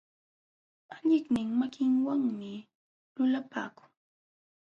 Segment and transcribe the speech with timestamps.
[0.95, 2.51] Alliqnin makinwanmi
[3.15, 3.89] lulapakun.